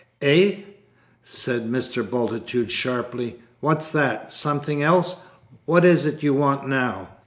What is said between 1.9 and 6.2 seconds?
Bultitude, sharply, "what's that? Something else what is